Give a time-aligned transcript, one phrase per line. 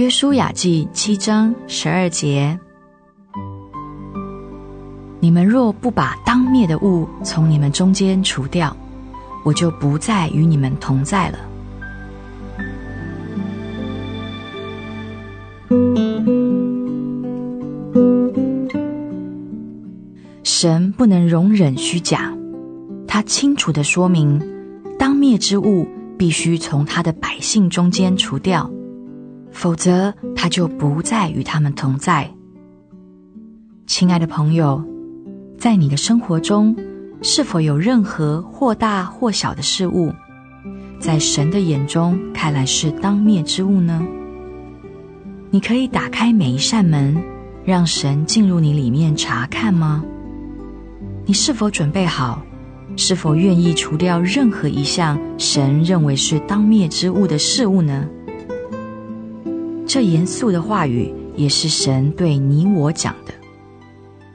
[0.00, 2.58] 约书亚记七章十二节：
[5.20, 8.74] 你们若不把当灭的物从你们中间除掉，
[9.44, 11.38] 我就不再与你们同在了。
[20.42, 22.34] 神不能容忍虚假，
[23.06, 24.40] 他清楚地说明，
[24.98, 25.86] 当灭之物
[26.16, 28.70] 必须从他的百姓中间除掉，
[29.50, 32.30] 否则他就不再与他们同在。
[33.86, 34.82] 亲爱的朋友，
[35.58, 36.76] 在你的生活中，
[37.22, 40.12] 是否有任何或大或小的事物，
[40.98, 44.06] 在神的眼中看来是当灭之物呢？
[45.50, 47.20] 你可以打开每一扇门，
[47.64, 50.04] 让神进入你里面查看吗？
[51.26, 52.42] 你是否准备好？
[52.96, 58.06] 是否愿意除掉任何一项神认为是当灭之物的事物呢？
[59.92, 63.34] 这严肃的话语也是神对你我讲的。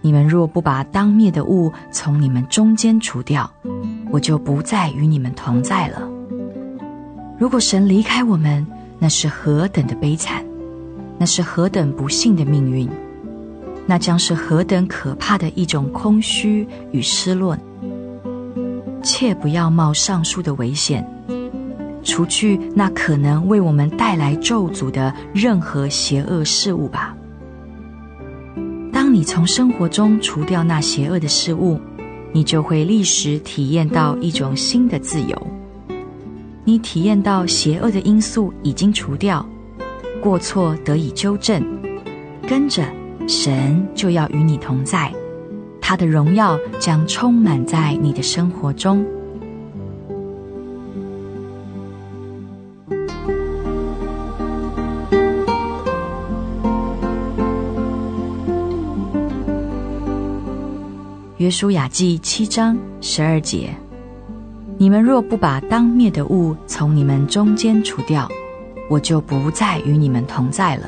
[0.01, 3.49] 你们若不把当灭的物从你们中间除掉，
[4.11, 6.05] 我就不再与你们同在了。
[7.39, 8.67] 如果神离开我们，
[8.99, 10.43] 那是何等的悲惨，
[11.17, 12.89] 那是何等不幸的命运。
[13.85, 17.57] 那将是何等可怕的一种空虚与失落！
[19.01, 21.09] 切不要冒上述的危险，
[22.05, 27.13] 除去那可能为我们带来咒诅的任何邪恶事物吧。
[28.93, 31.77] 当你从生活中除掉那邪恶的事物，
[32.31, 35.47] 你就会立时体验到一种新的自由。
[36.63, 39.45] 你体验到邪恶的因素已经除掉，
[40.21, 41.61] 过错得以纠正，
[42.47, 42.83] 跟着。
[43.27, 45.11] 神就要与你同在，
[45.81, 49.03] 他的荣耀将充满在你的生活中。
[61.37, 63.75] 约书亚记七章十二节：
[64.77, 68.25] 你们若不把当灭的物从你们中间除掉，
[68.89, 70.87] 我就不再与你们同在了。